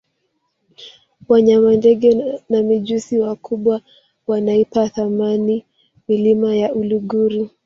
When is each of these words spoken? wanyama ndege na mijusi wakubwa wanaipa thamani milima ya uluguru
wanyama 1.29 1.75
ndege 1.75 2.35
na 2.49 2.61
mijusi 2.61 3.19
wakubwa 3.19 3.81
wanaipa 4.27 4.89
thamani 4.89 5.65
milima 6.07 6.55
ya 6.55 6.73
uluguru 6.73 7.49